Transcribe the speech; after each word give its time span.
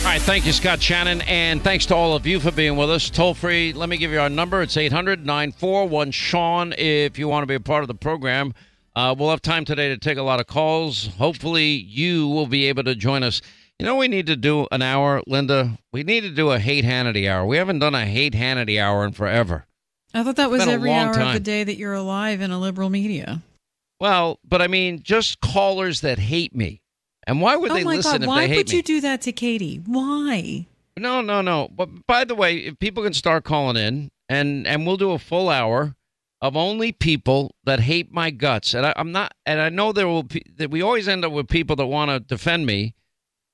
All 0.00 0.06
right, 0.06 0.22
thank 0.22 0.46
you, 0.46 0.52
Scott 0.52 0.82
Shannon, 0.82 1.20
and 1.22 1.62
thanks 1.62 1.86
to 1.86 1.94
all 1.94 2.16
of 2.16 2.26
you 2.26 2.40
for 2.40 2.50
being 2.50 2.76
with 2.76 2.90
us. 2.90 3.10
Toll 3.10 3.34
free, 3.34 3.72
let 3.74 3.88
me 3.88 3.96
give 3.98 4.10
you 4.10 4.18
our 4.18 4.30
number. 4.30 4.62
It's 4.62 4.76
800 4.76 5.24
941 5.26 6.10
Sean 6.10 6.72
if 6.78 7.18
you 7.18 7.28
want 7.28 7.42
to 7.42 7.46
be 7.46 7.54
a 7.54 7.60
part 7.60 7.84
of 7.84 7.88
the 7.88 7.94
program. 7.94 8.54
Uh, 8.96 9.14
we'll 9.16 9.30
have 9.30 9.42
time 9.42 9.64
today 9.64 9.88
to 9.88 9.98
take 9.98 10.16
a 10.16 10.22
lot 10.22 10.40
of 10.40 10.46
calls. 10.46 11.08
Hopefully, 11.18 11.66
you 11.66 12.26
will 12.26 12.46
be 12.46 12.66
able 12.66 12.82
to 12.84 12.96
join 12.96 13.22
us. 13.22 13.42
You 13.78 13.86
know, 13.86 13.94
we 13.96 14.08
need 14.08 14.26
to 14.26 14.36
do 14.36 14.66
an 14.72 14.82
hour, 14.82 15.22
Linda. 15.26 15.78
We 15.92 16.02
need 16.02 16.22
to 16.22 16.30
do 16.30 16.50
a 16.50 16.58
hate 16.58 16.84
Hannity 16.84 17.30
hour. 17.30 17.46
We 17.46 17.58
haven't 17.58 17.78
done 17.78 17.94
a 17.94 18.06
hate 18.06 18.32
Hannity 18.32 18.80
hour 18.80 19.04
in 19.04 19.12
forever. 19.12 19.66
I 20.14 20.24
thought 20.24 20.36
that 20.36 20.50
was 20.50 20.66
every 20.66 20.92
hour 20.92 21.10
of 21.10 21.34
the 21.34 21.40
day 21.40 21.62
that 21.62 21.76
you're 21.76 21.94
alive 21.94 22.40
in 22.40 22.50
a 22.50 22.58
liberal 22.58 22.90
media. 22.90 23.42
Well, 24.00 24.40
but 24.48 24.60
I 24.62 24.66
mean, 24.66 25.02
just 25.02 25.40
callers 25.40 26.00
that 26.00 26.18
hate 26.18 26.54
me. 26.54 26.80
And 27.26 27.40
why 27.40 27.56
would 27.56 27.70
oh 27.70 27.74
they 27.74 27.84
listen 27.84 28.12
God, 28.12 28.22
if 28.22 28.28
why 28.28 28.40
they 28.42 28.48
hate 28.48 28.56
would 28.56 28.70
me? 28.70 28.76
you 28.76 28.82
do 28.82 29.00
that 29.02 29.20
to 29.22 29.32
Katie? 29.32 29.82
Why? 29.86 30.66
No, 30.96 31.20
no, 31.20 31.40
no. 31.40 31.68
But 31.74 32.06
by 32.06 32.24
the 32.24 32.34
way, 32.34 32.58
if 32.58 32.78
people 32.78 33.02
can 33.02 33.14
start 33.14 33.44
calling 33.44 33.76
in, 33.76 34.10
and 34.28 34.66
and 34.66 34.86
we'll 34.86 34.96
do 34.96 35.12
a 35.12 35.18
full 35.18 35.48
hour 35.48 35.94
of 36.42 36.56
only 36.56 36.92
people 36.92 37.54
that 37.64 37.80
hate 37.80 38.12
my 38.12 38.30
guts, 38.30 38.74
and 38.74 38.86
I, 38.86 38.94
I'm 38.96 39.12
not, 39.12 39.34
and 39.44 39.60
I 39.60 39.68
know 39.68 39.92
there 39.92 40.08
will 40.08 40.22
be 40.22 40.42
that 40.56 40.70
we 40.70 40.82
always 40.82 41.08
end 41.08 41.24
up 41.24 41.32
with 41.32 41.48
people 41.48 41.76
that 41.76 41.86
want 41.86 42.10
to 42.10 42.20
defend 42.20 42.64
me, 42.66 42.94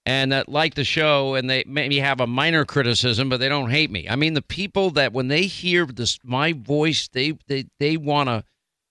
and 0.04 0.30
that 0.32 0.48
like 0.48 0.74
the 0.74 0.84
show, 0.84 1.34
and 1.34 1.50
they 1.50 1.64
maybe 1.66 1.98
have 1.98 2.20
a 2.20 2.26
minor 2.26 2.64
criticism, 2.64 3.28
but 3.28 3.40
they 3.40 3.48
don't 3.48 3.70
hate 3.70 3.90
me. 3.90 4.08
I 4.08 4.16
mean, 4.16 4.34
the 4.34 4.42
people 4.42 4.90
that 4.92 5.12
when 5.12 5.28
they 5.28 5.42
hear 5.42 5.86
this 5.86 6.18
my 6.22 6.52
voice, 6.52 7.08
they 7.08 7.38
they 7.48 7.66
they 7.80 7.96
want 7.96 8.28
to, 8.28 8.44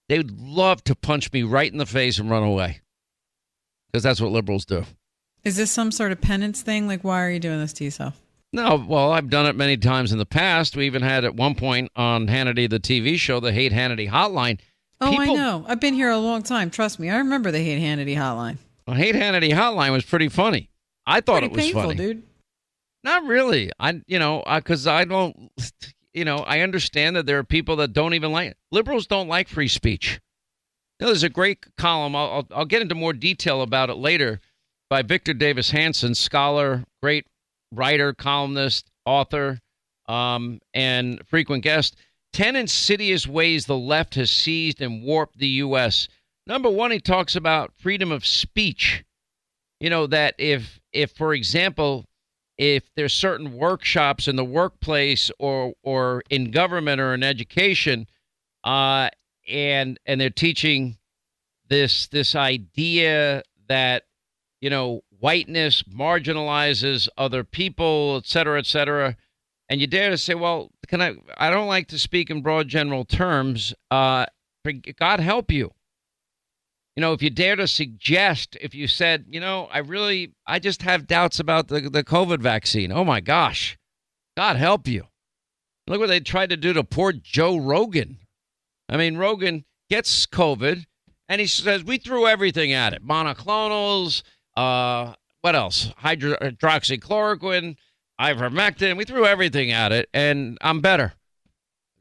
they 0.10 0.18
would 0.18 0.38
love 0.40 0.84
to 0.86 0.96
punch 0.96 1.32
me 1.32 1.44
right 1.44 1.72
in 1.72 1.78
the 1.78 1.86
face 1.86 2.20
and 2.20 2.30
run 2.30 2.44
away, 2.44 2.82
because 3.96 4.04
that's 4.04 4.20
what 4.20 4.30
liberals 4.30 4.66
do. 4.66 4.84
Is 5.46 5.56
this 5.56 5.72
some 5.72 5.90
sort 5.90 6.12
of 6.12 6.20
penance 6.20 6.62
thing? 6.62 6.86
Like, 6.86 7.06
why 7.06 7.24
are 7.24 7.30
you 7.30 7.40
doing 7.40 7.62
this 7.62 7.72
to 7.74 7.86
yourself? 7.86 8.20
No, 8.52 8.76
well, 8.76 9.14
I've 9.14 9.30
done 9.30 9.46
it 9.46 9.56
many 9.56 9.78
times 9.78 10.12
in 10.12 10.18
the 10.18 10.26
past. 10.26 10.76
We 10.76 10.86
even 10.86 11.02
had 11.02 11.24
at 11.24 11.34
one 11.34 11.56
point 11.56 11.90
on 11.96 12.28
Hannity, 12.28 12.70
the 12.70 12.78
TV 12.82 13.16
show, 13.16 13.40
the 13.40 13.54
Hate 13.54 13.72
Hannity 13.72 14.10
Hotline. 14.10 14.60
Oh, 15.00 15.18
I 15.18 15.28
know. 15.28 15.64
I've 15.66 15.80
been 15.80 15.94
here 15.94 16.10
a 16.10 16.18
long 16.18 16.44
time. 16.44 16.72
Trust 16.72 17.00
me. 17.00 17.10
I 17.10 17.20
remember 17.20 17.52
the 17.52 17.60
Hate 17.60 17.82
Hannity 17.82 18.18
hotline. 18.18 18.58
Well, 18.86 18.98
Hate 18.98 19.16
Hannity 19.16 19.52
Hotline 19.52 19.94
was 19.94 20.04
pretty 20.04 20.28
funny. 20.28 20.70
I 21.08 21.22
thought 21.22 21.40
Pretty 21.40 21.46
it 21.46 21.52
was 21.54 21.64
painful, 21.64 21.82
funny. 21.84 21.96
dude. 21.96 22.24
Not 23.06 23.24
really. 23.24 23.72
I, 23.80 24.02
you 24.08 24.20
know, 24.20 24.44
because 24.46 24.88
I 24.88 25.06
don't, 25.06 25.52
you 26.14 26.26
know, 26.26 26.40
I 26.40 26.62
understand 26.62 27.16
that 27.16 27.26
there 27.28 27.38
are 27.40 27.46
people 27.46 27.78
that 27.78 27.94
don't 27.94 28.14
even 28.14 28.34
like 28.34 28.58
liberals 28.74 29.08
don't 29.08 29.30
like 29.30 29.48
free 29.48 29.70
speech. 29.70 30.20
Know, 31.00 31.08
there's 31.08 31.24
a 31.24 31.30
great 31.30 31.66
column. 31.78 32.16
I'll, 32.16 32.30
I'll, 32.30 32.48
I'll 32.60 32.66
get 32.66 32.82
into 32.82 32.96
more 32.96 33.14
detail 33.14 33.62
about 33.62 33.90
it 33.90 33.96
later 33.96 34.40
by 34.90 35.02
Victor 35.02 35.34
Davis 35.34 35.72
Hanson, 35.72 36.16
scholar, 36.16 36.86
great 37.02 37.28
writer, 37.72 38.14
columnist, 38.14 38.92
author, 39.06 39.60
um, 40.08 40.60
and 40.74 41.22
frequent 41.28 41.64
guest. 41.64 41.96
10 42.34 42.56
insidious 42.56 43.28
ways 43.28 43.66
the 43.66 43.78
left 43.78 44.16
has 44.16 44.32
seized 44.32 44.82
and 44.82 45.04
warped 45.04 45.38
the 45.38 45.48
U.S. 45.48 46.08
Number 46.48 46.70
one, 46.70 46.92
he 46.92 47.00
talks 47.00 47.36
about 47.36 47.74
freedom 47.78 48.12
of 48.12 48.26
speech. 48.26 49.04
You 49.80 49.90
know, 49.90 50.08
that 50.08 50.36
if, 50.38 50.80
if 50.94 51.12
for 51.12 51.34
example, 51.34 52.06
if 52.58 52.84
there's 52.96 53.14
certain 53.14 53.54
workshops 53.54 54.28
in 54.28 54.38
the 54.38 54.46
workplace 54.46 55.30
or, 55.40 55.74
or 55.84 56.24
in 56.30 56.52
government 56.52 57.02
or 57.02 57.14
in 57.14 57.24
education, 57.24 58.08
uh, 58.64 59.10
and 59.48 60.00
and 60.06 60.20
they're 60.20 60.30
teaching 60.30 60.98
this 61.70 62.08
this 62.08 62.36
idea 62.36 63.44
that 63.68 64.04
you 64.62 64.70
know 64.70 65.02
whiteness 65.20 65.84
marginalizes 65.84 67.08
other 67.18 67.44
people, 67.44 68.18
et 68.18 68.28
cetera, 68.28 68.60
et 68.60 68.66
cetera, 68.66 69.16
and 69.70 69.82
you 69.82 69.88
dare 69.88 70.12
to 70.12 70.18
say, 70.18 70.36
well, 70.36 70.72
can 70.88 71.02
I? 71.02 71.16
I 71.38 71.50
don't 71.50 71.68
like 71.68 71.88
to 71.90 72.00
speak 72.00 72.30
in 72.30 72.42
broad 72.42 72.68
general 72.68 73.06
terms. 73.06 73.74
Uh, 73.90 74.26
God 74.98 75.20
help 75.20 75.52
you. 75.52 75.72
You 76.96 77.02
know, 77.02 77.14
if 77.14 77.22
you 77.22 77.30
dare 77.30 77.58
to 77.58 77.68
suggest, 77.68 78.56
if 78.62 78.74
you 78.74 78.88
said, 78.88 79.26
you 79.30 79.40
know, 79.40 79.68
I 79.72 79.80
really, 79.80 80.34
I 80.48 80.60
just 80.60 80.82
have 80.84 81.08
doubts 81.08 81.40
about 81.40 81.68
the 81.68 81.82
the 81.82 82.04
COVID 82.04 82.40
vaccine. 82.40 82.92
Oh 82.92 83.04
my 83.04 83.20
gosh, 83.20 83.78
God 84.38 84.56
help 84.56 84.88
you. 84.88 85.08
Look 85.88 86.00
what 86.00 86.08
they 86.08 86.20
tried 86.20 86.50
to 86.50 86.58
do 86.58 86.74
to 86.74 86.84
poor 86.84 87.12
Joe 87.12 87.58
Rogan. 87.58 88.20
I 88.90 88.98
mean, 88.98 89.18
Rogan 89.18 89.66
gets 89.90 90.26
COVID, 90.26 90.86
and 91.28 91.42
he 91.42 91.48
says 91.48 91.84
we 91.84 91.98
threw 91.98 92.28
everything 92.28 92.72
at 92.74 92.94
it: 92.94 93.06
monoclonals, 93.06 94.24
uh, 94.56 95.14
what 95.42 95.56
else? 95.56 95.92
Hydro- 95.98 96.38
hydroxychloroquine, 96.38 97.76
ivermectin. 98.20 98.98
We 98.98 99.06
threw 99.06 99.26
everything 99.26 99.72
at 99.72 99.92
it, 99.92 100.10
and 100.14 100.58
I'm 100.62 100.82
better. 100.82 101.14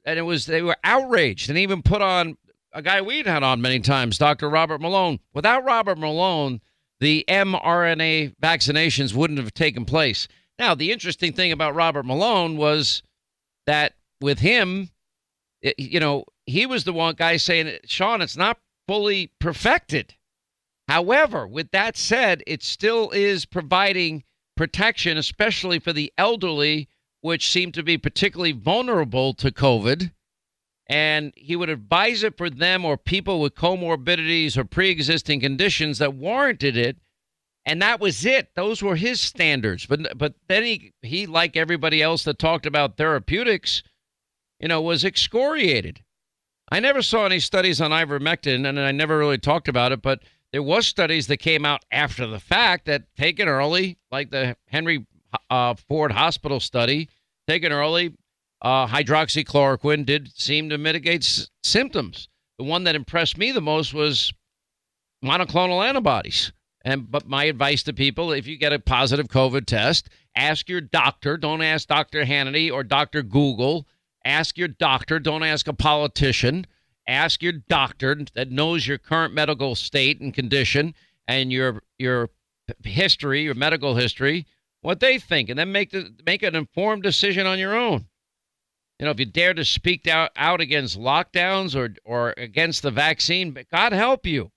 And 0.05 0.19
it 0.19 0.23
was 0.23 0.47
they 0.47 0.63
were 0.63 0.77
outraged, 0.85 1.49
and 1.49 1.59
even 1.59 1.83
put 1.83 2.03
on 2.03 2.37
a 2.73 2.83
guy 2.83 3.01
we'd 3.01 3.27
had 3.27 3.43
on 3.43 3.63
many 3.63 3.81
times, 3.81 4.19
Dr. 4.19 4.51
Robert 4.51 4.81
Malone. 4.81 5.21
Without 5.33 5.65
Robert 5.65 5.97
Malone, 5.99 6.61
the 7.01 7.25
mRNA 7.29 8.35
vaccinations 8.43 9.15
wouldn't 9.15 9.39
have 9.39 9.55
taken 9.55 9.85
place. 9.85 10.29
Now, 10.59 10.75
the 10.75 10.93
interesting 10.93 11.33
thing 11.33 11.53
about 11.53 11.75
Robert 11.75 12.05
Malone 12.05 12.57
was 12.57 13.03
that 13.67 13.95
with 14.21 14.41
him, 14.41 14.91
it- 15.63 15.79
you 15.79 16.01
know, 16.01 16.25
he 16.47 16.67
was 16.67 16.85
the 16.85 16.93
one 16.93 17.15
guy 17.15 17.37
saying, 17.37 17.79
Sean, 17.87 18.21
it's 18.21 18.37
not 18.37 18.59
fully 18.87 19.33
perfected. 19.39 20.15
However, 20.89 21.47
with 21.47 21.71
that 21.71 21.97
said, 21.97 22.43
it 22.47 22.63
still 22.63 23.11
is 23.11 23.47
providing 23.47 24.25
protection, 24.57 25.17
especially 25.17 25.79
for 25.79 25.93
the 25.93 26.13
elderly, 26.19 26.89
which 27.21 27.51
seem 27.51 27.73
to 27.73 27.83
be 27.83 27.97
particularly 27.97 28.53
vulnerable 28.53 29.33
to 29.35 29.51
COVID. 29.51 30.13
And 30.87 31.33
he 31.37 31.57
would 31.57 31.71
advise 31.71 32.23
it 32.23 32.37
for 32.37 32.51
them 32.51 32.85
or 32.85 32.99
people 32.99 33.41
with 33.41 33.55
comorbidities 33.55 34.59
or 34.59 34.65
pre 34.65 34.91
existing 34.91 35.41
conditions 35.41 35.99
that 35.99 36.15
warranted 36.15 36.77
it. 36.77 36.99
And 37.65 37.81
that 37.81 37.99
was 37.99 38.27
it. 38.27 38.51
Those 38.55 38.83
were 38.83 38.97
his 38.97 39.23
standards. 39.23 39.87
But 39.87 40.19
but 40.19 40.35
then 40.49 40.65
he 40.65 40.93
he 41.01 41.25
like 41.25 41.57
everybody 41.57 42.03
else 42.03 42.25
that 42.25 42.39
talked 42.39 42.67
about 42.67 42.99
therapeutics, 42.99 43.83
you 44.61 44.69
know, 44.69 44.83
was 44.83 45.03
excoriated. 45.03 46.04
I 46.75 46.81
never 46.81 47.03
saw 47.03 47.25
any 47.25 47.39
studies 47.39 47.81
on 47.81 47.93
ivermectin, 47.93 48.69
and 48.69 48.81
I 48.81 48.91
never 48.91 49.17
really 49.17 49.39
talked 49.39 49.69
about 49.69 49.93
it. 49.93 50.03
But 50.03 50.25
there 50.51 50.61
was 50.61 50.89
studies 50.89 51.29
that 51.29 51.37
came 51.37 51.65
out 51.65 51.85
after 51.93 52.27
the 52.27 52.41
fact 52.41 52.87
that 52.87 53.05
taken 53.17 53.47
early, 53.47 53.97
like 54.11 54.33
the 54.33 54.57
Henry 54.67 55.07
uh, 55.49 55.75
Ford 55.75 56.11
Hospital 56.11 56.59
study, 56.59 57.09
taken 57.47 57.71
early, 57.71 58.13
uh, 58.61 58.89
hydroxychloroquine 58.89 60.05
did 60.05 60.37
seem 60.37 60.69
to 60.71 60.77
mitigate 60.77 61.23
s- 61.23 61.49
symptoms. 61.63 62.29
The 62.59 62.65
one 62.65 62.83
that 62.85 62.97
impressed 62.97 63.39
me 63.39 63.53
the 63.53 63.61
most 63.61 63.95
was 63.95 64.33
monoclonal 65.25 65.87
antibodies. 65.87 66.53
And 66.85 67.09
but 67.09 67.29
my 67.29 67.45
advice 67.45 67.85
to 67.85 67.93
people: 67.93 68.33
if 68.33 68.49
you 68.49 68.59
get 68.59 68.73
a 68.73 68.81
positive 68.81 69.29
COVID 69.29 69.67
test, 69.67 70.09
ask 70.35 70.69
your 70.69 70.81
doctor. 70.81 71.37
Don't 71.37 71.63
ask 71.63 71.87
Dr. 71.87 72.25
Hannity 72.25 72.73
or 72.73 72.83
Dr. 72.83 73.23
Google. 73.23 73.87
Ask 74.25 74.57
your 74.57 74.69
doctor. 74.69 75.19
Don't 75.19 75.43
ask 75.43 75.69
a 75.69 75.73
politician. 75.73 76.67
Ask 77.07 77.43
your 77.43 77.53
doctor 77.53 78.25
that 78.35 78.51
knows 78.51 78.87
your 78.87 78.99
current 78.99 79.35
medical 79.35 79.75
state 79.75 80.21
and 80.21 80.33
condition 80.33 80.95
and 81.29 81.53
your 81.53 81.83
your 81.99 82.31
history, 82.83 83.43
your 83.43 83.55
medical 83.55 83.95
history, 83.95 84.47
what 84.81 85.01
they 85.01 85.19
think, 85.19 85.49
and 85.49 85.59
then 85.59 85.73
make 85.73 85.91
the 85.91 86.15
make 86.25 86.43
an 86.43 86.55
informed 86.55 87.03
decision 87.03 87.47
on 87.47 87.59
your 87.59 87.75
own. 87.75 88.07
You 88.99 89.07
know, 89.07 89.11
if 89.11 89.19
you 89.19 89.27
dare 89.27 89.55
to 89.55 89.65
speak 89.65 90.07
out, 90.07 90.31
out 90.37 90.61
against 90.61 90.99
lockdowns 90.99 91.77
or 91.77 91.95
or 92.05 92.35
against 92.37 92.83
the 92.83 92.91
vaccine, 92.91 93.57
God 93.71 93.93
help 93.93 94.27
you. 94.27 94.51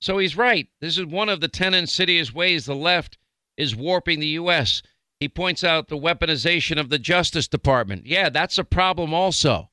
So 0.00 0.18
he's 0.18 0.36
right. 0.36 0.68
This 0.80 0.96
is 0.96 1.04
one 1.04 1.28
of 1.28 1.40
the 1.40 1.48
10 1.48 1.74
insidious 1.74 2.32
ways 2.32 2.64
the 2.64 2.74
left 2.74 3.18
is 3.58 3.76
warping 3.76 4.20
the 4.20 4.28
U.S. 4.28 4.82
He 5.20 5.28
points 5.28 5.62
out 5.62 5.88
the 5.88 5.98
weaponization 5.98 6.80
of 6.80 6.88
the 6.88 6.98
Justice 6.98 7.46
Department. 7.46 8.06
Yeah, 8.06 8.30
that's 8.30 8.56
a 8.56 8.64
problem 8.64 9.12
also. 9.12 9.70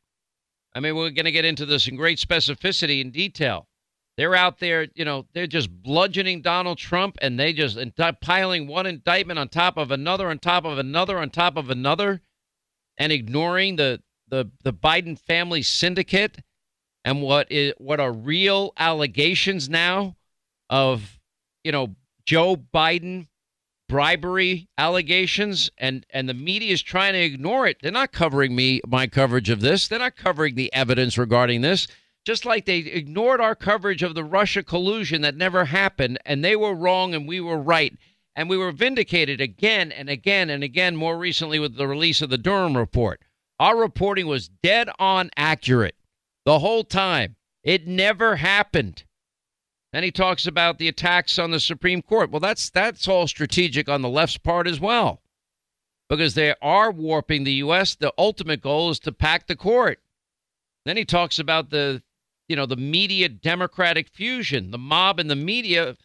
I 0.75 0.81
mean, 0.81 0.95
we're 0.95 1.09
going 1.09 1.25
to 1.25 1.31
get 1.31 1.45
into 1.45 1.65
this 1.65 1.87
in 1.87 1.95
great 1.95 2.19
specificity 2.19 3.01
and 3.01 3.13
detail. 3.13 3.67
They're 4.17 4.35
out 4.35 4.59
there, 4.59 4.87
you 4.93 5.05
know, 5.05 5.25
they're 5.33 5.47
just 5.47 5.71
bludgeoning 5.71 6.41
Donald 6.41 6.79
Trump 6.79 7.17
and 7.21 7.39
they 7.39 7.53
just 7.53 7.77
piling 8.19 8.67
one 8.67 8.85
indictment 8.85 9.39
on 9.39 9.47
top 9.47 9.77
of 9.77 9.89
another, 9.91 10.29
on 10.29 10.39
top 10.39 10.65
of 10.65 10.77
another, 10.77 11.19
on 11.19 11.29
top 11.29 11.55
of 11.55 11.69
another, 11.69 12.21
and 12.97 13.11
ignoring 13.11 13.75
the 13.77 14.01
the 14.27 14.51
the 14.63 14.73
Biden 14.73 15.17
family 15.17 15.61
syndicate 15.61 16.39
and 17.05 17.21
what 17.21 17.49
is 17.51 17.73
what 17.77 17.99
are 17.99 18.11
real 18.11 18.73
allegations 18.77 19.69
now 19.69 20.17
of, 20.69 21.19
you 21.63 21.71
know, 21.71 21.95
Joe 22.25 22.55
Biden 22.57 23.27
bribery 23.87 24.67
allegations 24.77 25.69
and 25.77 26.05
and 26.09 26.27
the 26.27 26.33
media 26.33 26.73
is 26.73 26.81
trying 26.81 27.13
to 27.13 27.21
ignore 27.21 27.67
it. 27.67 27.77
They're 27.81 27.91
not 27.91 28.11
covering 28.11 28.55
me 28.55 28.81
my 28.87 29.07
coverage 29.07 29.49
of 29.49 29.61
this. 29.61 29.87
They're 29.87 29.99
not 29.99 30.15
covering 30.15 30.55
the 30.55 30.73
evidence 30.73 31.17
regarding 31.17 31.61
this. 31.61 31.87
Just 32.25 32.45
like 32.45 32.65
they 32.65 32.79
ignored 32.79 33.39
our 33.39 33.55
coverage 33.55 34.03
of 34.03 34.13
the 34.13 34.23
Russia 34.23 34.61
collusion 34.61 35.21
that 35.21 35.37
never 35.37 35.65
happened 35.65 36.19
and 36.25 36.43
they 36.43 36.55
were 36.55 36.75
wrong 36.75 37.13
and 37.13 37.27
we 37.27 37.39
were 37.39 37.57
right. 37.57 37.97
And 38.35 38.49
we 38.49 38.57
were 38.57 38.71
vindicated 38.71 39.41
again 39.41 39.91
and 39.91 40.09
again 40.09 40.49
and 40.49 40.63
again 40.63 40.95
more 40.95 41.17
recently 41.17 41.57
with 41.57 41.75
the 41.75 41.87
release 41.87 42.21
of 42.21 42.29
the 42.29 42.37
Durham 42.37 42.77
report. 42.77 43.21
Our 43.59 43.77
reporting 43.77 44.27
was 44.27 44.49
dead 44.61 44.89
on 44.99 45.31
accurate 45.35 45.95
the 46.45 46.59
whole 46.59 46.83
time. 46.83 47.35
It 47.63 47.87
never 47.87 48.35
happened. 48.35 49.03
Then 49.97 50.03
he 50.03 50.11
talks 50.11 50.45
about 50.45 50.77
the 50.77 50.87
attacks 50.87 51.39
on 51.39 51.49
the 51.49 51.59
Supreme 51.59 52.03
Court. 52.03 52.29
Well, 52.29 52.39
that's 52.39 52.69
that's 52.69 53.07
all 53.07 53.25
strategic 53.25 53.89
on 53.89 54.03
the 54.03 54.09
left's 54.09 54.37
part 54.37 54.67
as 54.67 54.79
well. 54.79 55.23
Because 56.07 56.35
they 56.35 56.53
are 56.61 56.91
warping 56.91 57.45
the 57.45 57.53
US. 57.53 57.95
The 57.95 58.13
ultimate 58.15 58.61
goal 58.61 58.91
is 58.91 58.99
to 58.99 59.11
pack 59.11 59.47
the 59.47 59.55
court. 59.55 59.99
Then 60.85 60.97
he 60.97 61.03
talks 61.03 61.39
about 61.39 61.71
the 61.71 62.03
you 62.47 62.55
know, 62.55 62.67
the 62.67 62.75
media 62.75 63.27
democratic 63.27 64.09
fusion. 64.09 64.69
The 64.69 64.77
mob 64.77 65.19
and 65.19 65.31
the 65.31 65.35
media 65.35 65.97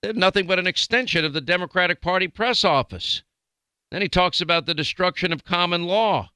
they're 0.00 0.12
nothing 0.12 0.46
but 0.46 0.60
an 0.60 0.68
extension 0.68 1.24
of 1.24 1.32
the 1.32 1.40
Democratic 1.40 2.00
Party 2.00 2.28
press 2.28 2.62
office. 2.62 3.24
Then 3.90 4.00
he 4.00 4.08
talks 4.08 4.40
about 4.40 4.66
the 4.66 4.74
destruction 4.74 5.32
of 5.32 5.44
common 5.44 5.88
law 5.88 6.30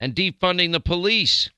and 0.00 0.14
defunding 0.14 0.72
the 0.72 0.80
police 0.80 1.50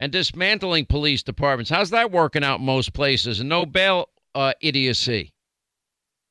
and 0.00 0.10
dismantling 0.10 0.86
police 0.86 1.22
departments. 1.22 1.68
How's 1.68 1.90
that 1.90 2.10
working 2.10 2.42
out 2.42 2.60
in 2.60 2.64
most 2.64 2.94
places? 2.94 3.40
And 3.40 3.50
no 3.50 3.66
bail 3.66 4.08
uh, 4.34 4.52
idiocy 4.60 5.32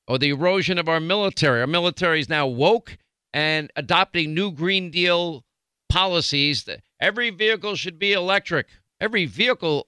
or 0.07 0.17
the 0.17 0.29
erosion 0.29 0.77
of 0.77 0.87
our 0.87 0.99
military. 0.99 1.61
Our 1.61 1.67
military 1.67 2.19
is 2.19 2.29
now 2.29 2.47
woke 2.47 2.97
and 3.33 3.71
adopting 3.75 4.33
new 4.33 4.51
Green 4.51 4.89
Deal 4.89 5.43
policies. 5.89 6.67
Every 6.99 7.29
vehicle 7.29 7.75
should 7.75 7.99
be 7.99 8.13
electric. 8.13 8.67
Every 8.99 9.25
vehicle, 9.25 9.87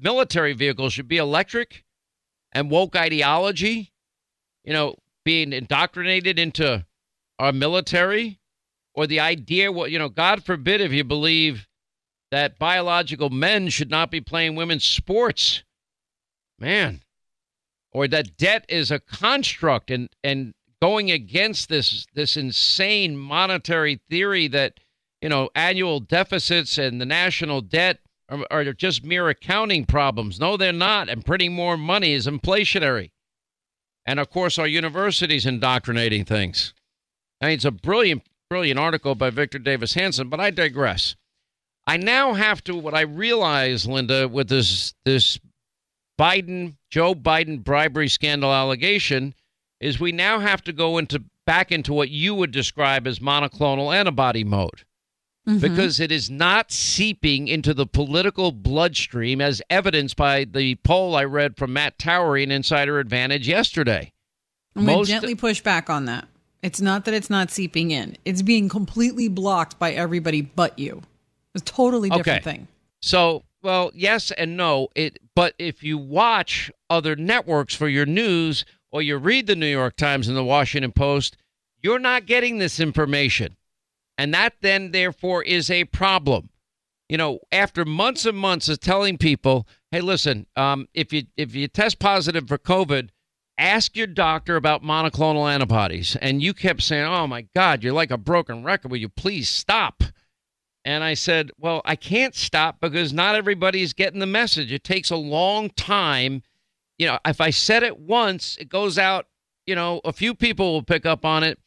military 0.00 0.52
vehicle, 0.52 0.88
should 0.90 1.08
be 1.08 1.18
electric 1.18 1.84
and 2.52 2.70
woke 2.70 2.96
ideology, 2.96 3.92
you 4.64 4.72
know, 4.72 4.96
being 5.24 5.52
indoctrinated 5.52 6.38
into 6.38 6.86
our 7.38 7.52
military 7.52 8.40
or 8.94 9.06
the 9.06 9.20
idea, 9.20 9.70
what, 9.70 9.90
you 9.90 9.98
know, 9.98 10.08
God 10.08 10.44
forbid 10.44 10.80
if 10.80 10.92
you 10.92 11.04
believe 11.04 11.68
that 12.30 12.58
biological 12.58 13.30
men 13.30 13.68
should 13.68 13.90
not 13.90 14.10
be 14.10 14.20
playing 14.20 14.54
women's 14.54 14.84
sports. 14.84 15.62
Man, 16.58 17.02
or 17.98 18.06
that 18.06 18.36
debt 18.36 18.64
is 18.68 18.92
a 18.92 19.00
construct 19.00 19.90
and 19.90 20.08
and 20.22 20.54
going 20.80 21.10
against 21.10 21.68
this 21.68 22.06
this 22.14 22.36
insane 22.36 23.16
monetary 23.16 24.00
theory 24.08 24.46
that 24.46 24.74
you 25.20 25.28
know 25.28 25.50
annual 25.56 25.98
deficits 25.98 26.78
and 26.78 27.00
the 27.00 27.06
national 27.06 27.60
debt 27.60 27.98
are, 28.28 28.46
are 28.52 28.72
just 28.72 29.04
mere 29.04 29.28
accounting 29.28 29.84
problems. 29.84 30.38
No, 30.38 30.56
they're 30.56 30.72
not. 30.72 31.08
And 31.08 31.26
printing 31.26 31.54
more 31.54 31.76
money 31.76 32.12
is 32.12 32.28
inflationary. 32.28 33.10
And 34.06 34.20
of 34.20 34.30
course, 34.30 34.60
our 34.60 34.68
universities 34.68 35.44
indoctrinating 35.44 36.24
things. 36.24 36.74
I 37.40 37.46
mean, 37.46 37.54
it's 37.54 37.64
a 37.64 37.72
brilliant, 37.72 38.22
brilliant 38.48 38.78
article 38.78 39.16
by 39.16 39.30
Victor 39.30 39.58
Davis 39.58 39.94
Hanson, 39.94 40.28
but 40.28 40.38
I 40.38 40.50
digress. 40.50 41.16
I 41.84 41.96
now 41.96 42.34
have 42.34 42.62
to 42.64 42.76
what 42.76 42.94
I 42.94 43.00
realize, 43.00 43.88
Linda, 43.88 44.28
with 44.28 44.48
this 44.48 44.94
this 45.04 45.40
Biden, 46.18 46.74
Joe 46.90 47.14
Biden 47.14 47.62
bribery 47.62 48.08
scandal 48.08 48.52
allegation 48.52 49.34
is 49.80 50.00
we 50.00 50.12
now 50.12 50.40
have 50.40 50.62
to 50.64 50.72
go 50.72 50.98
into 50.98 51.22
back 51.46 51.72
into 51.72 51.94
what 51.94 52.10
you 52.10 52.34
would 52.34 52.50
describe 52.50 53.06
as 53.06 53.20
monoclonal 53.20 53.94
antibody 53.94 54.44
mode. 54.44 54.84
Mm-hmm. 55.48 55.60
Because 55.60 55.98
it 55.98 56.12
is 56.12 56.28
not 56.28 56.70
seeping 56.70 57.48
into 57.48 57.72
the 57.72 57.86
political 57.86 58.52
bloodstream 58.52 59.40
as 59.40 59.62
evidenced 59.70 60.16
by 60.16 60.44
the 60.44 60.74
poll 60.76 61.16
I 61.16 61.24
read 61.24 61.56
from 61.56 61.72
Matt 61.72 61.98
Towery 61.98 62.42
in 62.42 62.50
Insider 62.50 62.98
Advantage 62.98 63.48
yesterday. 63.48 64.12
I'm 64.76 64.84
going 64.84 65.04
to 65.04 65.10
gently 65.10 65.34
push 65.34 65.62
back 65.62 65.88
on 65.88 66.04
that. 66.04 66.28
It's 66.62 66.82
not 66.82 67.06
that 67.06 67.14
it's 67.14 67.30
not 67.30 67.50
seeping 67.50 67.92
in. 67.92 68.16
It's 68.26 68.42
being 68.42 68.68
completely 68.68 69.28
blocked 69.28 69.78
by 69.78 69.92
everybody 69.92 70.42
but 70.42 70.78
you. 70.78 71.02
It's 71.54 71.62
a 71.62 71.64
totally 71.64 72.10
different 72.10 72.28
okay. 72.28 72.40
thing. 72.40 72.68
So 73.00 73.44
well, 73.62 73.90
yes 73.94 74.30
and 74.30 74.56
no. 74.56 74.88
It, 74.94 75.18
but 75.34 75.54
if 75.58 75.82
you 75.82 75.98
watch 75.98 76.70
other 76.88 77.16
networks 77.16 77.74
for 77.74 77.88
your 77.88 78.06
news 78.06 78.64
or 78.90 79.02
you 79.02 79.16
read 79.16 79.46
the 79.46 79.56
New 79.56 79.66
York 79.66 79.96
Times 79.96 80.28
and 80.28 80.36
the 80.36 80.44
Washington 80.44 80.92
Post, 80.92 81.36
you're 81.82 81.98
not 81.98 82.26
getting 82.26 82.58
this 82.58 82.80
information. 82.80 83.56
And 84.16 84.34
that 84.34 84.54
then, 84.60 84.90
therefore, 84.90 85.42
is 85.42 85.70
a 85.70 85.84
problem. 85.84 86.50
You 87.08 87.16
know, 87.16 87.38
after 87.52 87.84
months 87.84 88.26
and 88.26 88.36
months 88.36 88.68
of 88.68 88.80
telling 88.80 89.16
people, 89.16 89.66
hey, 89.90 90.00
listen, 90.00 90.46
um, 90.56 90.88
if 90.92 91.12
you 91.12 91.22
if 91.36 91.54
you 91.54 91.68
test 91.68 91.98
positive 91.98 92.48
for 92.48 92.58
COVID, 92.58 93.10
ask 93.56 93.96
your 93.96 94.06
doctor 94.06 94.56
about 94.56 94.82
monoclonal 94.82 95.50
antibodies. 95.50 96.16
And 96.20 96.42
you 96.42 96.52
kept 96.52 96.82
saying, 96.82 97.04
oh 97.04 97.26
my 97.26 97.46
God, 97.54 97.82
you're 97.82 97.92
like 97.92 98.10
a 98.10 98.18
broken 98.18 98.62
record. 98.62 98.90
Will 98.90 98.98
you 98.98 99.08
please 99.08 99.48
stop? 99.48 100.02
And 100.88 101.04
I 101.04 101.12
said, 101.12 101.50
Well, 101.58 101.82
I 101.84 101.96
can't 101.96 102.34
stop 102.34 102.80
because 102.80 103.12
not 103.12 103.34
everybody's 103.34 103.92
getting 103.92 104.20
the 104.20 104.26
message. 104.26 104.72
It 104.72 104.84
takes 104.84 105.10
a 105.10 105.16
long 105.16 105.68
time. 105.68 106.42
You 106.96 107.08
know, 107.08 107.18
if 107.26 107.42
I 107.42 107.50
said 107.50 107.82
it 107.82 107.98
once, 107.98 108.56
it 108.56 108.70
goes 108.70 108.96
out, 108.96 109.26
you 109.66 109.74
know, 109.74 110.00
a 110.02 110.14
few 110.14 110.34
people 110.34 110.72
will 110.72 110.82
pick 110.82 111.04
up 111.04 111.26
on 111.26 111.42
it. 111.42 111.58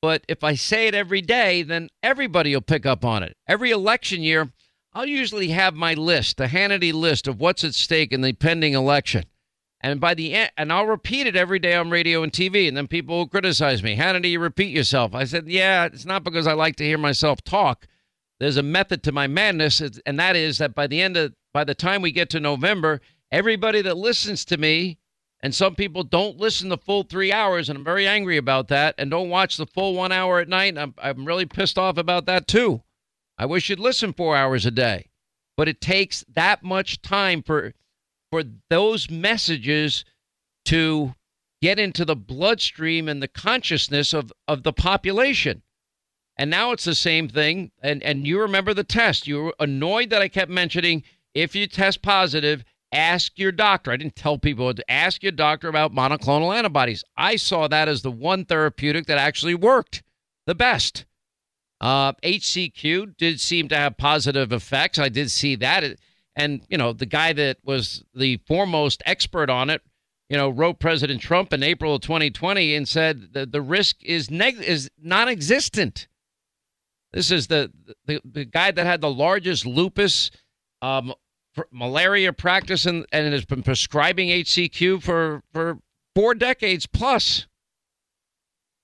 But 0.00 0.24
if 0.28 0.44
I 0.44 0.54
say 0.54 0.86
it 0.86 0.94
every 0.94 1.20
day, 1.20 1.64
then 1.64 1.88
everybody 2.04 2.54
will 2.54 2.60
pick 2.60 2.86
up 2.86 3.04
on 3.04 3.24
it. 3.24 3.36
Every 3.48 3.72
election 3.72 4.22
year, 4.22 4.52
I'll 4.92 5.06
usually 5.06 5.48
have 5.48 5.74
my 5.74 5.94
list, 5.94 6.36
the 6.36 6.46
Hannity 6.46 6.92
list 6.92 7.26
of 7.26 7.40
what's 7.40 7.64
at 7.64 7.74
stake 7.74 8.12
in 8.12 8.20
the 8.20 8.32
pending 8.32 8.74
election. 8.74 9.24
And 9.80 10.00
by 10.00 10.14
the 10.14 10.34
end, 10.34 10.52
and 10.56 10.72
I'll 10.72 10.86
repeat 10.86 11.26
it 11.26 11.34
every 11.34 11.58
day 11.58 11.74
on 11.74 11.90
radio 11.90 12.22
and 12.22 12.30
TV. 12.30 12.68
And 12.68 12.76
then 12.76 12.86
people 12.86 13.16
will 13.16 13.26
criticize 13.26 13.82
me. 13.82 13.96
Hannity, 13.96 14.30
you 14.30 14.38
repeat 14.38 14.70
yourself. 14.70 15.16
I 15.16 15.24
said, 15.24 15.48
yeah, 15.48 15.86
it's 15.86 16.06
not 16.06 16.22
because 16.22 16.46
I 16.46 16.52
like 16.52 16.76
to 16.76 16.84
hear 16.84 16.96
myself 16.98 17.42
talk 17.42 17.88
there's 18.40 18.56
a 18.56 18.62
method 18.62 19.02
to 19.02 19.12
my 19.12 19.26
madness, 19.26 19.80
and 19.80 20.18
that 20.18 20.36
is 20.36 20.58
that 20.58 20.74
by 20.74 20.86
the 20.86 21.00
end 21.00 21.16
of 21.16 21.34
by 21.52 21.64
the 21.64 21.74
time 21.74 22.02
we 22.02 22.12
get 22.12 22.30
to 22.30 22.40
November, 22.40 23.00
everybody 23.32 23.82
that 23.82 23.96
listens 23.96 24.44
to 24.44 24.56
me, 24.56 24.98
and 25.40 25.54
some 25.54 25.74
people 25.74 26.04
don't 26.04 26.38
listen 26.38 26.68
the 26.68 26.78
full 26.78 27.02
three 27.02 27.32
hours, 27.32 27.68
and 27.68 27.78
I'm 27.78 27.84
very 27.84 28.06
angry 28.06 28.36
about 28.36 28.68
that, 28.68 28.94
and 28.98 29.10
don't 29.10 29.28
watch 29.28 29.56
the 29.56 29.66
full 29.66 29.94
one 29.94 30.12
hour 30.12 30.40
at 30.40 30.48
night. 30.48 30.78
I'm 30.78 30.94
I'm 30.98 31.24
really 31.24 31.46
pissed 31.46 31.78
off 31.78 31.96
about 31.98 32.26
that 32.26 32.46
too. 32.46 32.82
I 33.36 33.46
wish 33.46 33.68
you'd 33.68 33.80
listen 33.80 34.12
four 34.12 34.36
hours 34.36 34.66
a 34.66 34.70
day, 34.70 35.10
but 35.56 35.68
it 35.68 35.80
takes 35.80 36.24
that 36.34 36.62
much 36.62 37.02
time 37.02 37.42
for 37.42 37.72
for 38.30 38.42
those 38.68 39.10
messages 39.10 40.04
to 40.66 41.14
get 41.60 41.78
into 41.78 42.04
the 42.04 42.16
bloodstream 42.16 43.08
and 43.08 43.22
the 43.22 43.28
consciousness 43.28 44.12
of, 44.12 44.32
of 44.46 44.62
the 44.62 44.72
population. 44.72 45.62
And 46.38 46.50
now 46.50 46.70
it's 46.70 46.84
the 46.84 46.94
same 46.94 47.28
thing. 47.28 47.72
And 47.82 48.02
and 48.02 48.26
you 48.26 48.40
remember 48.40 48.72
the 48.72 48.84
test. 48.84 49.26
You 49.26 49.42
were 49.42 49.54
annoyed 49.58 50.10
that 50.10 50.22
I 50.22 50.28
kept 50.28 50.50
mentioning 50.50 51.02
if 51.34 51.54
you 51.54 51.66
test 51.66 52.00
positive, 52.00 52.64
ask 52.92 53.38
your 53.38 53.52
doctor. 53.52 53.90
I 53.90 53.96
didn't 53.96 54.16
tell 54.16 54.38
people 54.38 54.72
to 54.72 54.90
ask 54.90 55.22
your 55.22 55.32
doctor 55.32 55.68
about 55.68 55.94
monoclonal 55.94 56.56
antibodies. 56.56 57.04
I 57.16 57.36
saw 57.36 57.68
that 57.68 57.88
as 57.88 58.02
the 58.02 58.10
one 58.10 58.44
therapeutic 58.44 59.06
that 59.06 59.18
actually 59.18 59.54
worked 59.54 60.02
the 60.46 60.54
best. 60.54 61.04
Uh, 61.80 62.12
HCQ 62.24 63.16
did 63.16 63.40
seem 63.40 63.68
to 63.68 63.76
have 63.76 63.96
positive 63.96 64.52
effects. 64.52 64.98
I 64.98 65.08
did 65.08 65.30
see 65.30 65.54
that. 65.56 65.84
And, 66.34 66.62
you 66.68 66.78
know, 66.78 66.92
the 66.92 67.06
guy 67.06 67.32
that 67.32 67.58
was 67.64 68.04
the 68.14 68.38
foremost 68.46 69.02
expert 69.06 69.50
on 69.50 69.70
it, 69.70 69.82
you 70.28 70.36
know, 70.36 70.48
wrote 70.48 70.78
President 70.78 71.20
Trump 71.20 71.52
in 71.52 71.62
April 71.62 71.94
of 71.94 72.00
2020 72.02 72.74
and 72.74 72.88
said 72.88 73.32
that 73.32 73.52
the 73.52 73.62
risk 73.62 74.02
is 74.02 74.30
neg- 74.30 74.60
is 74.60 74.90
non 75.00 75.28
existent. 75.28 76.08
This 77.12 77.30
is 77.30 77.46
the 77.46 77.70
the, 78.06 78.20
the 78.24 78.44
guy 78.44 78.70
that 78.70 78.86
had 78.86 79.00
the 79.00 79.10
largest 79.10 79.66
lupus 79.66 80.30
um, 80.82 81.14
malaria 81.72 82.32
practice 82.32 82.86
and, 82.86 83.06
and 83.12 83.32
has 83.32 83.44
been 83.44 83.62
prescribing 83.62 84.28
HCQ 84.28 85.02
for 85.02 85.42
for 85.52 85.78
four 86.14 86.34
decades 86.34 86.86
plus. 86.86 87.46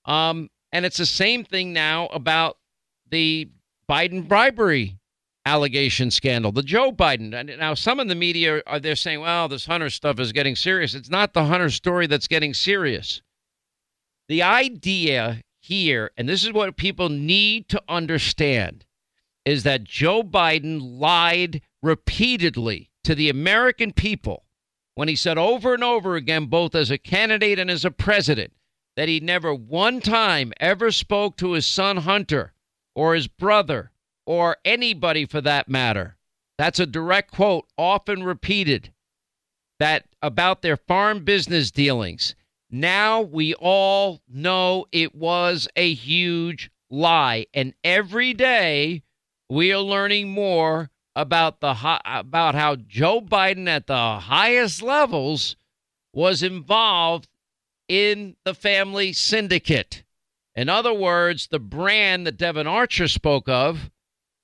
Um, 0.04 0.50
and 0.72 0.84
it's 0.84 0.98
the 0.98 1.06
same 1.06 1.44
thing 1.44 1.72
now 1.72 2.06
about 2.08 2.58
the 3.10 3.48
Biden 3.88 4.26
bribery 4.26 4.98
allegation 5.46 6.10
scandal, 6.10 6.52
the 6.52 6.62
Joe 6.62 6.90
Biden. 6.90 7.34
And 7.38 7.52
now 7.58 7.74
some 7.74 8.00
in 8.00 8.08
the 8.08 8.14
media 8.14 8.62
are 8.66 8.80
they're 8.80 8.96
saying, 8.96 9.20
well, 9.20 9.48
this 9.48 9.66
Hunter 9.66 9.90
stuff 9.90 10.18
is 10.18 10.32
getting 10.32 10.56
serious. 10.56 10.94
It's 10.94 11.10
not 11.10 11.32
the 11.32 11.44
Hunter 11.44 11.70
story 11.70 12.06
that's 12.06 12.28
getting 12.28 12.54
serious. 12.54 13.22
The 14.28 14.42
idea 14.42 15.42
here, 15.64 16.10
and 16.16 16.28
this 16.28 16.44
is 16.44 16.52
what 16.52 16.76
people 16.76 17.08
need 17.08 17.68
to 17.70 17.82
understand, 17.88 18.84
is 19.46 19.62
that 19.62 19.84
Joe 19.84 20.22
Biden 20.22 20.78
lied 20.98 21.62
repeatedly 21.82 22.90
to 23.02 23.14
the 23.14 23.30
American 23.30 23.92
people 23.92 24.44
when 24.94 25.08
he 25.08 25.16
said 25.16 25.38
over 25.38 25.72
and 25.72 25.82
over 25.82 26.16
again, 26.16 26.46
both 26.46 26.74
as 26.74 26.90
a 26.90 26.98
candidate 26.98 27.58
and 27.58 27.70
as 27.70 27.84
a 27.84 27.90
president, 27.90 28.52
that 28.96 29.08
he 29.08 29.20
never 29.20 29.54
one 29.54 30.00
time 30.00 30.52
ever 30.60 30.90
spoke 30.90 31.36
to 31.38 31.52
his 31.52 31.66
son 31.66 31.98
Hunter 31.98 32.52
or 32.94 33.14
his 33.14 33.26
brother 33.26 33.90
or 34.26 34.58
anybody 34.64 35.24
for 35.24 35.40
that 35.40 35.68
matter. 35.68 36.16
That's 36.58 36.78
a 36.78 36.86
direct 36.86 37.32
quote, 37.32 37.66
often 37.78 38.22
repeated, 38.22 38.92
that 39.80 40.04
about 40.22 40.62
their 40.62 40.76
farm 40.76 41.24
business 41.24 41.70
dealings. 41.70 42.34
Now 42.70 43.20
we 43.20 43.54
all 43.54 44.20
know 44.28 44.86
it 44.92 45.14
was 45.14 45.68
a 45.76 45.92
huge 45.94 46.70
lie. 46.90 47.46
And 47.54 47.74
every 47.84 48.34
day 48.34 49.02
we 49.48 49.72
are 49.72 49.80
learning 49.80 50.30
more 50.30 50.90
about 51.16 51.60
the 51.60 51.76
about 52.04 52.54
how 52.54 52.76
Joe 52.76 53.20
Biden 53.20 53.68
at 53.68 53.86
the 53.86 54.18
highest 54.18 54.82
levels 54.82 55.56
was 56.12 56.42
involved 56.42 57.28
in 57.88 58.36
the 58.44 58.54
family 58.54 59.12
syndicate. 59.12 60.02
In 60.56 60.68
other 60.68 60.94
words, 60.94 61.48
the 61.48 61.58
brand 61.58 62.26
that 62.26 62.36
Devon 62.36 62.66
Archer 62.66 63.08
spoke 63.08 63.48
of 63.48 63.90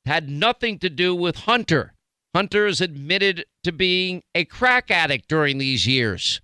had 0.05 0.29
nothing 0.29 0.79
to 0.81 0.91
do 0.91 1.15
with 1.15 1.37
Hunter. 1.37 1.95
Hunter 2.35 2.67
is 2.67 2.81
admitted 2.81 3.45
to 3.65 3.73
being 3.73 4.23
a 4.35 4.45
crack 4.45 4.91
addict 4.91 5.29
during 5.29 5.59
these 5.59 5.87
years. 5.87 6.41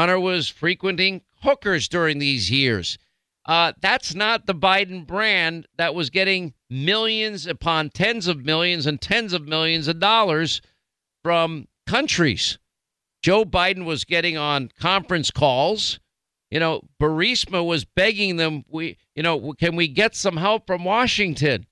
Hunter 0.00 0.18
was 0.18 0.48
frequenting 0.48 1.20
hookers 1.42 1.86
during 1.86 2.20
these 2.20 2.50
years. 2.50 2.96
Uh, 3.44 3.74
that's 3.82 4.14
not 4.14 4.46
the 4.46 4.54
Biden 4.54 5.06
brand 5.06 5.66
that 5.76 5.94
was 5.94 6.08
getting 6.08 6.54
millions 6.70 7.46
upon 7.46 7.90
tens 7.90 8.26
of 8.26 8.42
millions 8.42 8.86
and 8.86 8.98
tens 8.98 9.34
of 9.34 9.46
millions 9.46 9.88
of 9.88 10.00
dollars 10.00 10.62
from 11.22 11.68
countries. 11.86 12.58
Joe 13.20 13.44
Biden 13.44 13.84
was 13.84 14.06
getting 14.06 14.38
on 14.38 14.70
conference 14.80 15.30
calls. 15.30 16.00
You 16.50 16.60
know, 16.60 16.80
Burisma 16.98 17.62
was 17.62 17.84
begging 17.84 18.36
them, 18.36 18.64
we, 18.70 18.96
you 19.14 19.22
know, 19.22 19.52
can 19.52 19.76
we 19.76 19.86
get 19.86 20.16
some 20.16 20.38
help 20.38 20.66
from 20.66 20.82
Washington? 20.82 21.66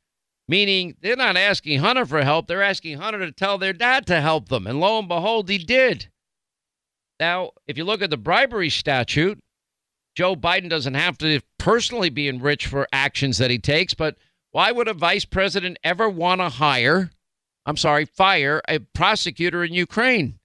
Meaning 0.46 0.96
they're 1.00 1.16
not 1.16 1.38
asking 1.38 1.78
Hunter 1.78 2.04
for 2.04 2.22
help, 2.22 2.46
they're 2.46 2.62
asking 2.62 2.98
Hunter 2.98 3.20
to 3.20 3.32
tell 3.32 3.56
their 3.56 3.72
dad 3.72 4.06
to 4.08 4.20
help 4.20 4.50
them. 4.50 4.66
And 4.66 4.80
lo 4.80 4.98
and 4.98 5.08
behold, 5.08 5.48
he 5.48 5.56
did. 5.56 6.10
Now, 7.20 7.50
if 7.66 7.76
you 7.76 7.84
look 7.84 8.02
at 8.02 8.10
the 8.10 8.16
bribery 8.16 8.70
statute, 8.70 9.38
Joe 10.14 10.36
Biden 10.36 10.68
doesn't 10.68 10.94
have 10.94 11.18
to 11.18 11.40
personally 11.58 12.10
be 12.10 12.28
enriched 12.28 12.66
for 12.66 12.88
actions 12.92 13.38
that 13.38 13.50
he 13.50 13.58
takes, 13.58 13.94
but 13.94 14.16
why 14.50 14.72
would 14.72 14.88
a 14.88 14.94
vice 14.94 15.24
president 15.24 15.78
ever 15.84 16.08
want 16.08 16.40
to 16.40 16.48
hire, 16.48 17.10
I'm 17.66 17.76
sorry, 17.76 18.04
fire 18.04 18.60
a 18.68 18.80
prosecutor 18.80 19.62
in 19.64 19.72
Ukraine? 19.72 20.38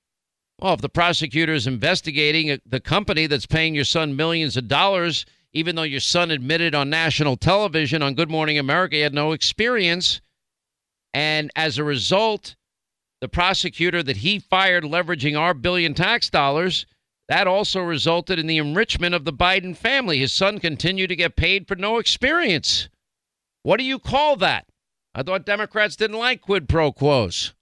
Well, 0.59 0.73
if 0.73 0.81
the 0.81 0.89
prosecutor 0.89 1.53
is 1.53 1.67
investigating 1.67 2.51
uh, 2.51 2.57
the 2.65 2.79
company 2.79 3.27
that's 3.27 3.45
paying 3.45 3.75
your 3.75 3.83
son 3.83 4.15
millions 4.15 4.55
of 4.55 4.67
dollars, 4.67 5.25
even 5.51 5.75
though 5.75 5.83
your 5.83 5.99
son 5.99 6.31
admitted 6.31 6.75
on 6.75 6.89
national 6.89 7.37
television 7.37 8.01
on 8.01 8.13
Good 8.13 8.29
Morning 8.29 8.57
America 8.57 8.95
he 8.95 9.01
had 9.01 9.13
no 9.13 9.31
experience, 9.31 10.21
and 11.13 11.51
as 11.55 11.77
a 11.77 11.83
result, 11.83 12.55
the 13.23 13.29
prosecutor 13.29 14.03
that 14.03 14.17
he 14.17 14.37
fired 14.37 14.83
leveraging 14.83 15.39
our 15.39 15.53
billion 15.53 15.93
tax 15.93 16.29
dollars 16.29 16.85
that 17.29 17.47
also 17.47 17.79
resulted 17.79 18.37
in 18.37 18.47
the 18.47 18.57
enrichment 18.57 19.15
of 19.15 19.23
the 19.23 19.31
Biden 19.31 19.77
family. 19.77 20.17
His 20.17 20.33
son 20.33 20.59
continued 20.59 21.07
to 21.07 21.15
get 21.15 21.37
paid 21.37 21.65
for 21.65 21.77
no 21.77 21.99
experience. 21.99 22.89
What 23.61 23.77
do 23.77 23.85
you 23.85 23.97
call 23.97 24.35
that? 24.35 24.65
I 25.15 25.23
thought 25.23 25.45
Democrats 25.45 25.95
didn't 25.95 26.17
like 26.17 26.41
quid 26.41 26.67
pro 26.67 26.91
quos. 26.91 27.53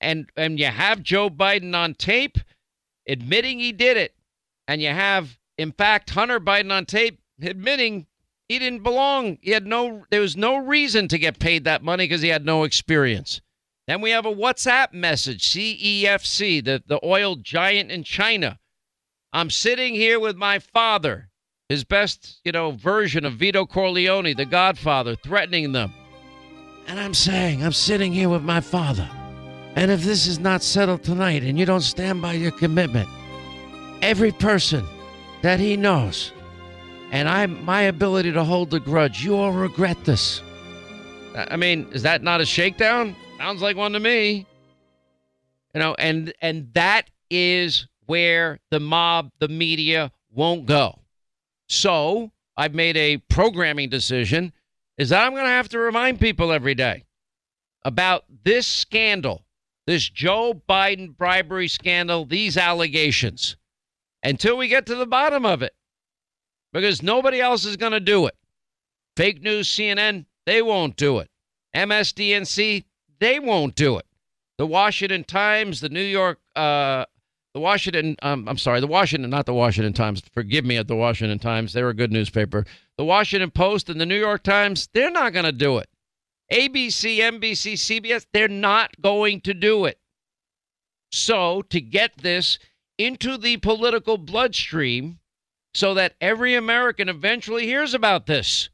And 0.00 0.30
and 0.34 0.58
you 0.58 0.68
have 0.68 1.02
Joe 1.02 1.28
Biden 1.28 1.74
on 1.74 1.92
tape 1.92 2.38
admitting 3.06 3.58
he 3.58 3.72
did 3.72 3.98
it. 3.98 4.14
And 4.66 4.80
you 4.80 4.88
have 4.88 5.36
in 5.58 5.72
fact 5.72 6.08
Hunter 6.08 6.40
Biden 6.40 6.72
on 6.72 6.86
tape 6.86 7.20
admitting 7.42 8.06
he 8.48 8.58
didn't 8.58 8.82
belong. 8.82 9.36
He 9.42 9.50
had 9.50 9.66
no 9.66 10.06
there 10.08 10.22
was 10.22 10.38
no 10.38 10.56
reason 10.56 11.06
to 11.08 11.18
get 11.18 11.38
paid 11.38 11.64
that 11.64 11.84
money 11.84 12.04
because 12.04 12.22
he 12.22 12.28
had 12.28 12.46
no 12.46 12.64
experience. 12.64 13.42
Then 13.90 14.02
we 14.02 14.10
have 14.10 14.24
a 14.24 14.32
WhatsApp 14.32 14.92
message, 14.92 15.50
CEFC, 15.50 16.64
the, 16.64 16.80
the 16.86 17.04
oil 17.04 17.34
giant 17.34 17.90
in 17.90 18.04
China, 18.04 18.60
I'm 19.32 19.50
sitting 19.50 19.96
here 19.96 20.20
with 20.20 20.36
my 20.36 20.60
father, 20.60 21.28
his 21.68 21.82
best, 21.82 22.40
you 22.44 22.52
know, 22.52 22.70
version 22.70 23.24
of 23.24 23.32
Vito 23.32 23.66
Corleone, 23.66 24.36
the 24.36 24.44
Godfather, 24.44 25.16
threatening 25.16 25.72
them. 25.72 25.92
And 26.86 27.00
I'm 27.00 27.14
saying, 27.14 27.64
I'm 27.64 27.72
sitting 27.72 28.12
here 28.12 28.28
with 28.28 28.44
my 28.44 28.60
father. 28.60 29.10
And 29.74 29.90
if 29.90 30.04
this 30.04 30.28
is 30.28 30.38
not 30.38 30.62
settled 30.62 31.02
tonight 31.02 31.42
and 31.42 31.58
you 31.58 31.66
don't 31.66 31.80
stand 31.80 32.22
by 32.22 32.34
your 32.34 32.52
commitment, 32.52 33.08
every 34.02 34.30
person 34.30 34.86
that 35.42 35.58
he 35.58 35.76
knows 35.76 36.30
and 37.10 37.28
I 37.28 37.44
my 37.46 37.82
ability 37.82 38.30
to 38.30 38.44
hold 38.44 38.70
the 38.70 38.78
grudge, 38.78 39.24
you 39.24 39.32
will 39.32 39.50
regret 39.50 40.04
this. 40.04 40.42
I 41.34 41.56
mean, 41.56 41.88
is 41.90 42.04
that 42.04 42.22
not 42.22 42.40
a 42.40 42.46
shakedown? 42.46 43.16
Sounds 43.40 43.62
like 43.62 43.74
one 43.74 43.92
to 43.92 44.00
me. 44.00 44.46
You 45.72 45.80
know, 45.80 45.94
and 45.98 46.34
and 46.42 46.68
that 46.74 47.08
is 47.30 47.86
where 48.04 48.58
the 48.70 48.80
mob, 48.80 49.30
the 49.38 49.48
media 49.48 50.12
won't 50.30 50.66
go. 50.66 50.98
So 51.66 52.32
I've 52.54 52.74
made 52.74 52.98
a 52.98 53.16
programming 53.16 53.88
decision 53.88 54.52
is 54.98 55.08
that 55.08 55.24
I'm 55.24 55.32
going 55.32 55.44
to 55.44 55.50
have 55.50 55.70
to 55.70 55.78
remind 55.78 56.20
people 56.20 56.52
every 56.52 56.74
day 56.74 57.04
about 57.82 58.24
this 58.44 58.66
scandal, 58.66 59.46
this 59.86 60.06
Joe 60.06 60.60
Biden 60.68 61.16
bribery 61.16 61.68
scandal, 61.68 62.26
these 62.26 62.58
allegations, 62.58 63.56
until 64.22 64.58
we 64.58 64.68
get 64.68 64.84
to 64.86 64.96
the 64.96 65.06
bottom 65.06 65.46
of 65.46 65.62
it. 65.62 65.72
Because 66.74 67.02
nobody 67.02 67.40
else 67.40 67.64
is 67.64 67.78
going 67.78 67.92
to 67.92 68.00
do 68.00 68.26
it. 68.26 68.36
Fake 69.16 69.40
news 69.40 69.66
CNN, 69.66 70.26
they 70.44 70.60
won't 70.60 70.96
do 70.96 71.20
it. 71.20 71.30
MSDNC, 71.74 72.84
they 73.20 73.38
won't 73.38 73.74
do 73.74 73.98
it. 73.98 74.06
The 74.58 74.66
Washington 74.66 75.24
Times, 75.24 75.80
the 75.80 75.88
New 75.88 76.02
York 76.02 76.38
uh, 76.56 77.04
the 77.52 77.60
Washington, 77.60 78.16
um, 78.22 78.48
I'm 78.48 78.58
sorry, 78.58 78.80
the 78.80 78.86
Washington, 78.86 79.28
not 79.30 79.46
the 79.46 79.54
Washington 79.54 79.92
Times. 79.92 80.22
Forgive 80.32 80.64
me 80.64 80.76
at 80.76 80.86
the 80.86 80.96
Washington 80.96 81.38
Times. 81.38 81.72
They're 81.72 81.88
a 81.88 81.94
good 81.94 82.12
newspaper. 82.12 82.64
The 82.96 83.04
Washington 83.04 83.50
Post 83.50 83.88
and 83.88 84.00
the 84.00 84.06
New 84.06 84.18
York 84.18 84.42
Times, 84.42 84.88
they're 84.94 85.10
not 85.10 85.32
going 85.32 85.44
to 85.44 85.52
do 85.52 85.78
it. 85.78 85.88
ABC, 86.52 87.18
NBC, 87.18 87.74
CBS, 87.74 88.26
they're 88.32 88.48
not 88.48 89.00
going 89.00 89.40
to 89.42 89.54
do 89.54 89.84
it. 89.84 89.98
So, 91.12 91.62
to 91.70 91.80
get 91.80 92.18
this 92.18 92.58
into 92.98 93.36
the 93.36 93.56
political 93.56 94.16
bloodstream 94.16 95.18
so 95.74 95.94
that 95.94 96.14
every 96.20 96.54
American 96.54 97.08
eventually 97.08 97.66
hears 97.66 97.94
about 97.94 98.26
this 98.26 98.68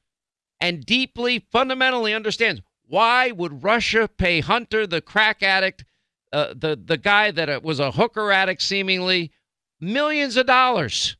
and 0.60 0.84
deeply, 0.84 1.46
fundamentally 1.50 2.12
understands 2.12 2.60
why 2.88 3.30
would 3.30 3.62
Russia 3.62 4.08
pay 4.08 4.40
Hunter, 4.40 4.86
the 4.86 5.00
crack 5.00 5.42
addict, 5.42 5.84
uh, 6.32 6.54
the 6.54 6.80
the 6.82 6.96
guy 6.96 7.30
that 7.30 7.48
uh, 7.48 7.60
was 7.62 7.80
a 7.80 7.92
hooker 7.92 8.30
addict, 8.32 8.62
seemingly 8.62 9.32
millions 9.80 10.36
of 10.36 10.46
dollars. 10.46 11.16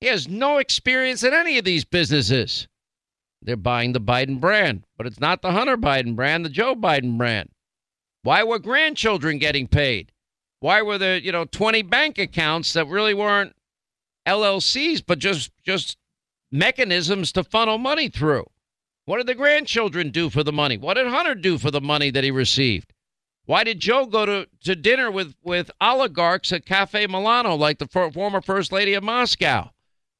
He 0.00 0.08
has 0.08 0.28
no 0.28 0.58
experience 0.58 1.22
in 1.22 1.32
any 1.32 1.58
of 1.58 1.64
these 1.64 1.84
businesses. 1.84 2.68
They're 3.42 3.56
buying 3.56 3.92
the 3.92 4.00
Biden 4.00 4.40
brand, 4.40 4.84
but 4.96 5.06
it's 5.06 5.20
not 5.20 5.40
the 5.40 5.52
Hunter 5.52 5.76
Biden 5.76 6.16
brand, 6.16 6.44
the 6.44 6.50
Joe 6.50 6.74
Biden 6.74 7.16
brand. 7.16 7.50
Why 8.22 8.42
were 8.42 8.58
grandchildren 8.58 9.38
getting 9.38 9.68
paid? 9.68 10.12
Why 10.60 10.82
were 10.82 10.98
there, 10.98 11.16
you 11.16 11.32
know, 11.32 11.44
20 11.44 11.82
bank 11.82 12.18
accounts 12.18 12.72
that 12.72 12.88
really 12.88 13.14
weren't 13.14 13.54
LLCs, 14.26 15.02
but 15.06 15.18
just 15.18 15.50
just 15.64 15.96
mechanisms 16.50 17.32
to 17.32 17.44
funnel 17.44 17.78
money 17.78 18.08
through? 18.08 18.46
What 19.06 19.18
did 19.18 19.28
the 19.28 19.36
grandchildren 19.36 20.10
do 20.10 20.28
for 20.30 20.42
the 20.42 20.52
money? 20.52 20.76
What 20.76 20.94
did 20.94 21.06
Hunter 21.06 21.36
do 21.36 21.58
for 21.58 21.70
the 21.70 21.80
money 21.80 22.10
that 22.10 22.24
he 22.24 22.32
received? 22.32 22.92
Why 23.44 23.62
did 23.62 23.78
Joe 23.78 24.06
go 24.06 24.26
to, 24.26 24.48
to 24.64 24.74
dinner 24.74 25.12
with, 25.12 25.36
with 25.44 25.70
oligarchs 25.80 26.52
at 26.52 26.66
Cafe 26.66 27.06
Milano 27.06 27.54
like 27.54 27.78
the 27.78 27.86
for, 27.86 28.10
former 28.10 28.40
First 28.40 28.72
Lady 28.72 28.94
of 28.94 29.04
Moscow? 29.04 29.70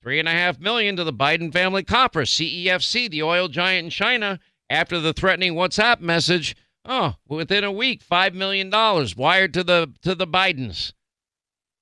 Three 0.05 0.21
and 0.21 0.29
a 0.29 0.33
half 0.33 0.61
million 0.61 0.95
to 0.97 1.03
the 1.03 1.13
Biden 1.13 1.53
family 1.53 1.83
coffers. 1.83 2.31
CEFC, 2.31 3.11
the 3.11 3.25
oil 3.25 3.49
giant 3.49 3.87
in 3.87 3.91
China, 3.91 4.39
after 4.71 5.01
the 5.01 5.13
threatening 5.13 5.55
WhatsApp 5.55 6.01
message, 6.01 6.55
oh, 6.85 7.17
within 7.27 7.65
a 7.65 7.73
week, 7.73 8.03
five 8.03 8.35
million 8.35 8.71
dollars 8.71 9.17
wired 9.17 9.53
to 9.55 9.65
the 9.65 9.93
to 10.03 10.15
the 10.15 10.29
Bidens. 10.29 10.93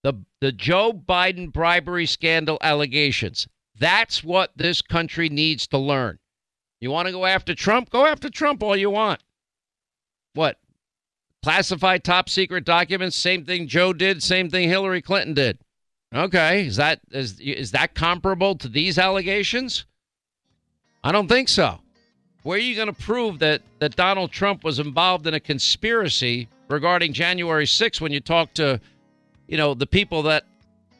The 0.02 0.24
the 0.40 0.52
Joe 0.52 0.94
Biden 0.94 1.52
bribery 1.52 2.06
scandal 2.06 2.56
allegations. 2.62 3.46
That's 3.78 4.24
what 4.24 4.52
this 4.56 4.80
country 4.80 5.28
needs 5.28 5.66
to 5.66 5.76
learn. 5.76 6.18
You 6.84 6.90
want 6.90 7.06
to 7.06 7.12
go 7.12 7.24
after 7.24 7.54
Trump? 7.54 7.88
Go 7.88 8.04
after 8.04 8.28
Trump 8.28 8.62
all 8.62 8.76
you 8.76 8.90
want. 8.90 9.22
What? 10.34 10.58
Classified 11.42 12.04
top 12.04 12.28
secret 12.28 12.66
documents, 12.66 13.16
same 13.16 13.46
thing 13.46 13.68
Joe 13.68 13.94
did, 13.94 14.22
same 14.22 14.50
thing 14.50 14.68
Hillary 14.68 15.00
Clinton 15.00 15.32
did. 15.32 15.56
Okay, 16.14 16.66
is 16.66 16.76
that 16.76 17.00
is 17.10 17.40
is 17.40 17.70
that 17.70 17.94
comparable 17.94 18.54
to 18.56 18.68
these 18.68 18.98
allegations? 18.98 19.86
I 21.02 21.10
don't 21.10 21.26
think 21.26 21.48
so. 21.48 21.80
Where 22.42 22.58
are 22.58 22.60
you 22.60 22.76
going 22.76 22.88
to 22.88 22.92
prove 22.92 23.38
that 23.38 23.62
that 23.78 23.96
Donald 23.96 24.30
Trump 24.30 24.62
was 24.62 24.78
involved 24.78 25.26
in 25.26 25.32
a 25.32 25.40
conspiracy 25.40 26.48
regarding 26.68 27.14
January 27.14 27.64
6th 27.64 28.02
when 28.02 28.12
you 28.12 28.20
talk 28.20 28.52
to, 28.54 28.78
you 29.48 29.56
know, 29.56 29.72
the 29.72 29.86
people 29.86 30.22
that 30.24 30.44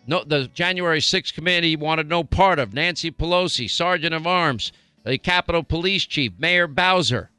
no 0.07 0.25
the 0.25 0.49
January 0.55 1.01
6th 1.01 1.35
committee 1.35 1.77
wanted 1.77 2.09
no 2.09 2.25
part 2.25 2.59
of 2.59 2.73
Nancy 2.73 3.11
Pelosi, 3.11 3.71
Sergeant 3.71 4.15
of 4.15 4.27
Arms, 4.27 4.73
the 5.05 5.19
Capitol 5.19 5.63
Police 5.63 6.05
Chief, 6.05 6.33
Mayor 6.39 6.67
Bowser, 6.67 7.31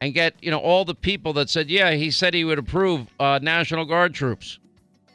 and 0.00 0.14
get 0.14 0.34
you 0.40 0.50
know 0.50 0.58
all 0.58 0.84
the 0.84 0.94
people 0.94 1.32
that 1.34 1.50
said, 1.50 1.70
yeah, 1.70 1.92
he 1.92 2.10
said 2.10 2.34
he 2.34 2.44
would 2.44 2.58
approve 2.58 3.08
uh, 3.18 3.38
National 3.42 3.84
Guard 3.84 4.14
troops. 4.14 4.58